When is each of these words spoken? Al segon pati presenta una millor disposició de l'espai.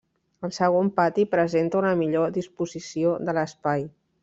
Al 0.47 0.53
segon 0.55 0.89
pati 0.99 1.25
presenta 1.35 1.79
una 1.83 1.93
millor 2.01 2.33
disposició 2.39 3.15
de 3.29 3.39
l'espai. 3.41 3.89